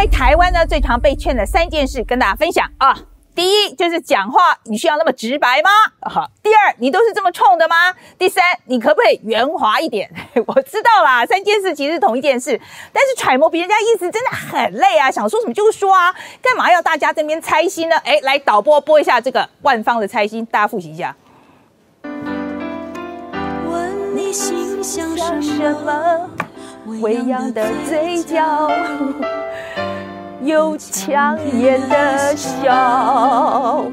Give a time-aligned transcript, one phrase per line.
[0.00, 2.96] 在台湾呢，最常被劝的三件事跟大家分享啊。
[3.34, 5.70] 第一就是讲话，你需要那么直白吗？
[6.02, 7.92] 好，第二你都是这么冲的吗？
[8.16, 10.08] 第三你可不可以圆滑一点？
[10.46, 12.60] 我知道啦，三件事其实是同一件事，
[12.92, 17.96] 但是揣摩别人家意思真的很累啊，想说什么就说啊，干嘛要大家这边猜心呢？
[18.04, 21.16] 哎，来导播播一下这个万方的猜心，大家复习一下。
[23.68, 26.30] 问你心想什么？
[27.02, 28.70] 微扬的嘴角。
[30.48, 32.72] 有强颜的笑。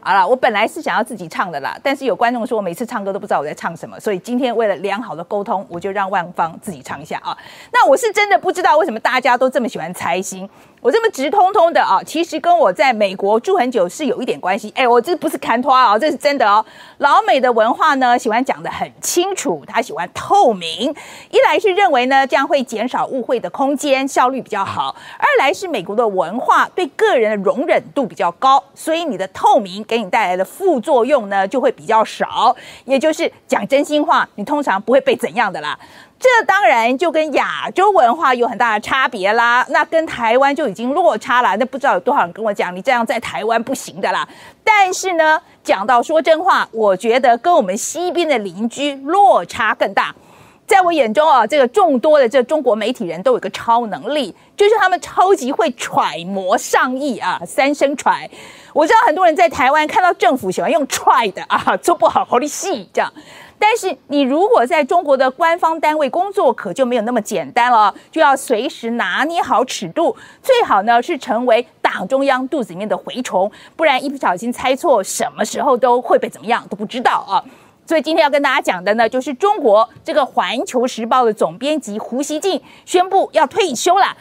[0.00, 7.36] 好了，我本来是想要自己唱的啦，但是有观众说我每次唱歌都不知道我在唱什么，所以今天为了良好的沟通，我就让万芳自己唱一下啊。
[7.72, 10.48] 那我是真的不知道为什么大家都这么喜欢猜心。
[10.86, 14.72] 我这么直通通的啊，其实跟我在美国住很久是有一点关系。
[14.76, 16.64] 哎，我这不是看拖啊，这是真的哦。
[16.98, 20.94] 老美的文化呢，喜欢讲的很清楚，他喜欢透明。
[21.30, 32.54] 一来是认为呢，这样会减少误会的空间，效率比较好；二来是美国的文化对个人的容忍度比较高，所以你的透明给你带来的副作用呢，就会比较少。
[32.84, 35.76] 也就是讲真心话，你通常不会被怎样的啦。
[36.18, 41.54] 这当然就跟亚洲文化有很大的差别啦，那跟台湾就已经落差了。
[41.56, 44.26] 那不知道有多少人跟我讲，你这样在台湾不行的啦。
[44.64, 50.14] 但是呢，讲到说真话，我觉得跟我们西边的邻居落差更大。
[50.66, 58.28] 在我眼中啊，这个众多的这中国媒体人都有个超能力，就是他们超级会揣摩上意啊，三声揣。
[58.72, 63.12] 我知道很多人在台湾看到政府喜欢用揣的啊，做不好好的戏这样。
[63.58, 77.42] 但是你如果在中国的官方单位工作，可就没有那么简单了，就要随时拿捏好尺度，最好呢是成为党中央肚子里面的蛔虫，不然一不小心猜错，什么时候都会被怎么样都不知道啊。
[77.86, 84.16] 所以今天要跟大家讲的呢，就是中国这个《环球时报》的总编辑胡锡进宣布要退休了。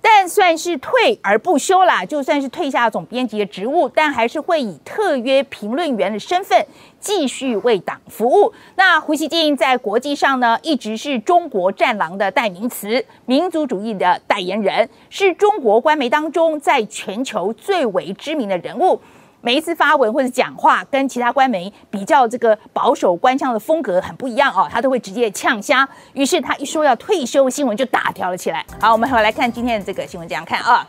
[0.00, 6.66] 但算是退而不休啦，就算是退下总编辑的职务，但还是会以特约评论员的身份
[7.00, 8.52] 继续为党服务。
[8.76, 19.00] 那胡锡进在国际上呢，一直是中国战狼的代名词，民族主义的代言人，是中国官媒当中在全球最为知名的人物。
[19.40, 25.88] 每一次发文或者讲话，跟其他官媒比较这个保守官腔的风格很不一样哦，他都会直接呛瞎。
[26.12, 28.64] 于是他一说要退休，新闻就大条了起来。
[28.80, 30.86] 好，我们回来看今天的这个新闻，这样看啊。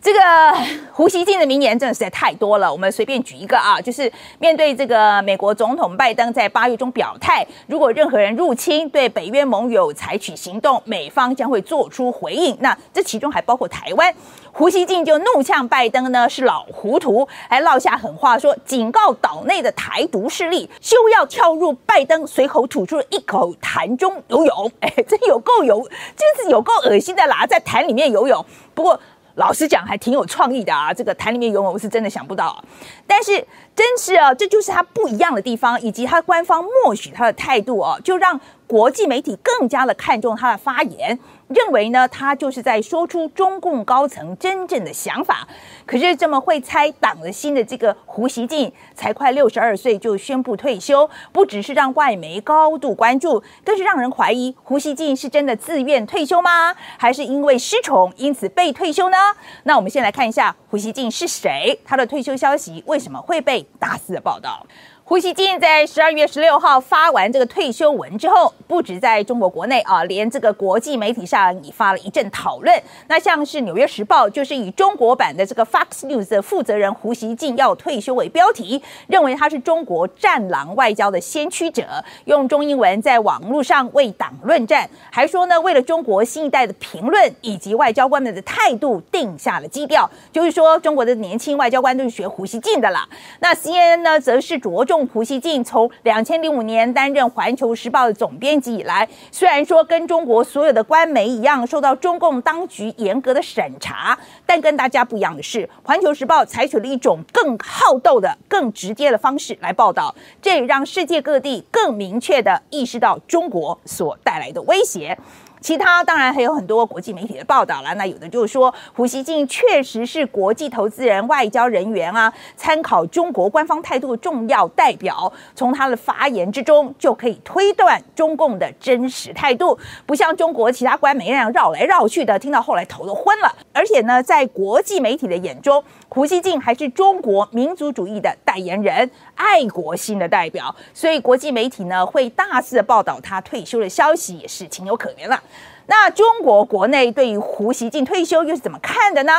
[0.00, 0.20] 这个
[0.92, 12.56] 胡锡进的名言真的实在太多了，我们随便举一个啊，就是面对这个美国总统拜登在八月中表态，如果任何人入侵对北约盟友采取行动，美方将会做出回应。
[12.60, 14.14] 那这其中还包括台湾。
[14.52, 24.72] 胡锡进就怒呛拜登呢是老糊涂，还落下狠话，说警告岛内的台独势力休要跳入拜登随口吐出了一口痰中游泳。
[24.80, 28.44] 哎，这有够有，真是有够恶心的啦，在痰里面游泳。
[28.74, 28.98] 不过。
[29.38, 30.92] 老实讲，还挺有创意的啊！
[30.92, 32.62] 这个台里面游泳，我是真的想不到。
[33.06, 33.32] 但是，
[33.74, 41.16] 真是啊，这就是他不一样的地方，以及他官方默许他的态度哦，就让国际媒体更加的看重他的发言。
[41.48, 45.48] 认为呢，他就是在说出中共高层真正的想法。
[45.86, 56.74] 可是这么会猜党的心的这个胡锡进，才快六十二岁就宣布退休，不只是让外媒高度关注，更是让人怀疑胡锡进是真的自愿退休吗？
[56.98, 59.16] 还是因为失宠因此被退休呢？
[59.62, 64.66] 那我们先来看一下胡锡进是谁，他的退休消息为什么会被大肆的报道。
[65.08, 72.78] 胡锡进在十二月十六号发完这个退休文之后，不止在中国国内啊，连这个国际媒体上引发了一阵讨论。
[73.06, 93.08] 那像是《纽约时报》就是以中国版的这个 Fox News 的负责人胡锡进要退休为标题，认为他是中国战狼外交的先驱者，用中英文在网络上为党论战，还说呢，为了中国新一代的评论以及外交官们的态度定下了基调，就是说中国的年轻外交官都是学胡锡进的啦。
[93.40, 94.97] 那 CNN 呢，则是着重。
[95.06, 115.18] 胡锡进从两千零五年担任《环球时报》的总编辑以来，虽然说跟中国所有的官媒一样受到中共当局严格的审查，但跟大家不一样的是，《环球时报》采取了一种更好斗的、更直接的方式来报道，这也让世界各地更明确的意识到中国所带来的威胁。
[115.60, 125.32] 其他当然还有很多国际媒体的报道了，那有的就是说胡锡进确实是国际投资人、外交人员啊，参考中国官方态度的重要代表。
[125.54, 133.54] 从他的发言之中就可以推断中共的真实态度，不像中国其他官媒那样绕来绕去的，听到后来头都昏了。
[133.72, 139.10] 而且呢，在国际媒体的眼中，胡锡进还是中国民族主义的代言人。
[139.34, 145.40] 爱国心的代表，所以国际媒体呢会大肆的报道他退休的消息，也是情有可原了。
[145.90, 149.32] 那中国国内对于胡锡进退休又是怎么看的呢？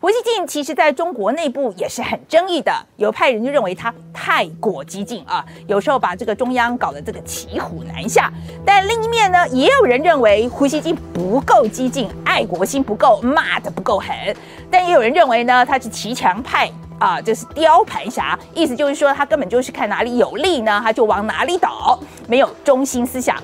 [0.00, 8.32] 胡锡进其实在中国内部也是很争议的，有派人就认为他太过激进啊，有时候把这个中央搞得这个骑虎难下。
[8.64, 14.16] 但另一面呢，也有人认为胡锡进不够激进，爱国心不够，骂的不够狠。
[14.70, 23.36] 但也有人认为呢，他是骑墙派啊，就是雕盘侠，意思就是说他根本就是看哪里有利呢，他就往哪里倒，没有中心思想。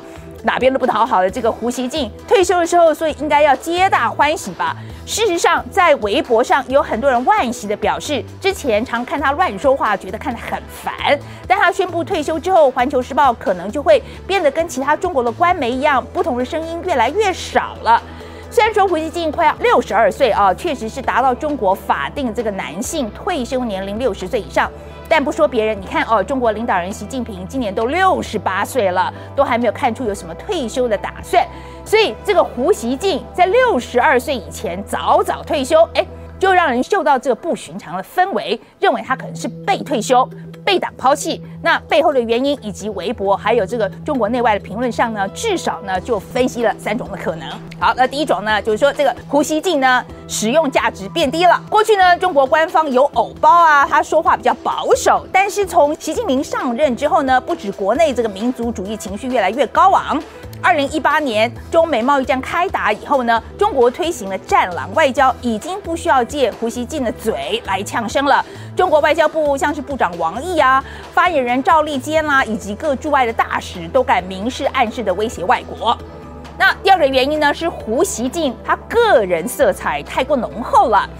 [0.43, 4.77] 哪边都不讨好的这个胡锡进退休的时候，所以应该要皆大欢喜吧？
[5.05, 11.19] 事实上，在微博上有很多人惋惜的表示，之前常看他乱说话，觉得看得很烦。
[11.47, 18.03] 但他宣布退休之后，《环球时报》可能就会变得跟其他中国的官媒一样，不同的声音越来越少了。
[18.51, 24.71] 虽然说胡锡进快要六十二岁啊，确实是达到中国法定这个男性退休年龄六十岁以上。
[25.09, 31.47] 但不说别人，你看哦，中国领导人习近平今年都六十八岁了，都还没有看出有什么退休的打算。
[31.85, 36.05] 所以这个胡锡进在六十二岁以前早早退休，哎，
[36.39, 40.29] 就让人嗅到这个不寻常的氛围，认为他可能是被退休。
[40.69, 47.49] 被党抛弃，那背后的原因以及微博还有这个中国内外的评论上呢，至少呢就分析了三种的可能。
[47.81, 51.59] 好，那第一种呢，就是说这个胡锡进呢使用价值变低了。
[51.71, 60.23] 过去呢，中国官方有偶包啊，他说话比较保守，但是从习近平上任之后呢，不止国内这个民族主义情绪越来越高昂。
[60.61, 68.45] 二零一八年中美贸易战开打以后呢，中国推行了战狼外交，已经不需要借胡锡进的嘴来呛声了。
[68.79, 70.83] 中国外交部像是部长王毅啊、
[71.13, 75.99] 发言人赵立坚啦，以及各驻外的大使，都敢明示暗示的威胁外国。
[76.57, 81.11] 那第二个原因呢，是胡锡进他个人色彩太过浓厚了。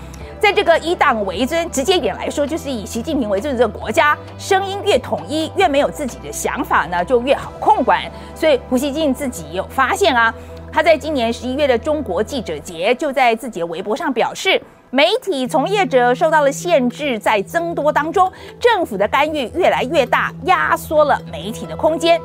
[0.41, 8.03] 在这个以党为尊，直接一点来说，就是以习近平为尊的这个国家，声音越统一，越没有自己的想法呢，就越好控管。
[8.35, 10.33] 所以胡锡进自己有发现啊，
[10.73, 18.31] 他在今年十一月的中国记者节，就在自己的微博上表示，媒体从业者受到了限制在增多当中，
[18.61, 22.21] 政府的干预越来越大，压缩了媒体的空间。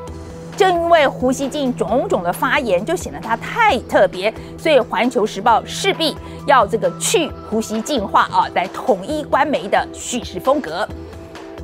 [0.56, 6.16] 正因为胡锡进种种的发言，就显得他太特别，所以《环球时报》势必
[6.46, 10.88] 要这个去胡锡进化啊，来统一官媒的叙事风格。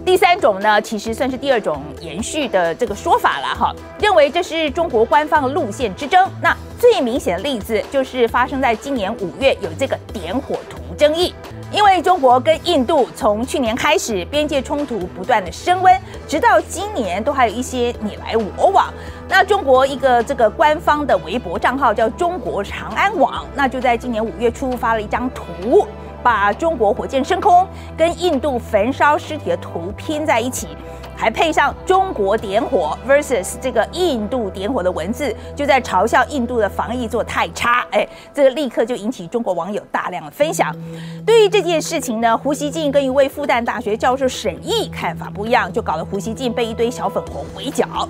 [0.04, 6.26] 第三种呢，其实算是第二种延续的这个说法了哈，认为这是中国官方路线之争。
[6.42, 11.34] 那最明显的例子就是发生在今年五月，有这个点火图争议。
[11.72, 15.96] 因为中国跟印度从去年开始边界冲突不断的升温，
[16.26, 18.93] 直到今年都还有一些你来我往。
[19.28, 25.87] 那中国一个这个官方的微博账号叫中国长安网，那就在今年五月初发了一张图，
[26.25, 27.64] 把中国火箭升空
[27.96, 30.69] 跟印度焚烧尸体的图拼在一起。
[31.20, 37.87] 还配上中国点火 versus 这个印度点火的文字，就在嘲笑印度的防疫做太差。
[37.90, 40.75] 哎，这个立刻就引起中国网友大量的分享。
[41.26, 48.08] 对于这件事情呢，胡锡进跟一位复旦大学教授沈毅看法不一样，就搞得胡锡进被一堆小粉红围剿。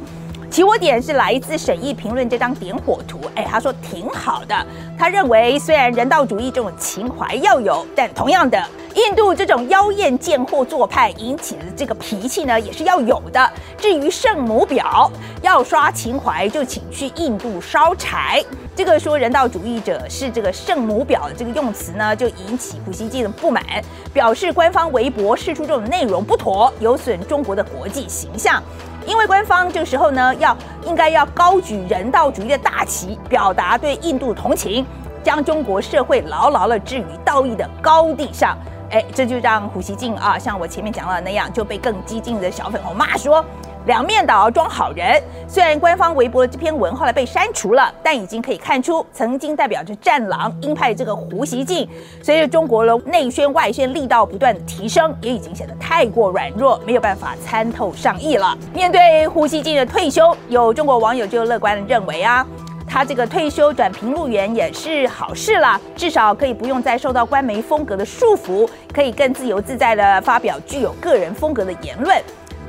[0.51, 4.67] 起火点是来自审议评论这张点火图，哎，他说挺好的。
[4.99, 8.61] 他认为虽然人道主义这种情怀要有，但同样的。
[8.97, 13.51] 印度这种妖艳贱货做派引起的这个脾气呢，也是要有的。
[13.79, 15.09] 至于圣母婊，
[15.41, 18.45] 要刷情怀就请去印度烧柴。
[18.75, 23.65] 这个说人道主义者是这个圣母婊的这个用词呢，就引起普希金的不满，
[24.13, 28.61] 表示官方微博释出这种内容不妥，有损中国的国际形象。
[29.07, 34.87] 因为官方这个时候呢，要应该要高举人道主义的大旗，表达对印度同情，
[35.23, 38.57] 将中国社会牢牢的置于道义的高地上。
[38.91, 43.45] 哎，这就让胡锡进啊，像我前面讲了那样，就被更激进的小粉红骂说
[43.87, 45.21] 两面倒装好人。
[45.49, 51.89] 虽然官方微博的这篇文后来被删除了，但已经可以看出，曾经代表着战狼鹰派这个胡锡进，
[52.23, 58.57] 随着中国的内宣外宣力道不断的提升，也已经显得太过软弱，没有办法参透上意了。
[58.73, 62.47] 面对胡锡进的退休，有中国网友就乐观的认为啊。
[62.93, 72.21] 他这个退休转评路员也是好事啦，至少可以不用再受到官媒风格的束缚，可以更自由自在的发表具有个人风格的言论。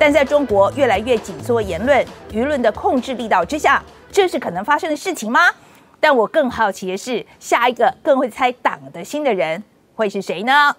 [0.01, 5.41] 但在中国越来越紧缩言论舆论的控制力道之下，这是可能发生的事情吗？
[5.99, 10.75] 但我更好奇的是，下一个更会猜党的心的人会是谁呢？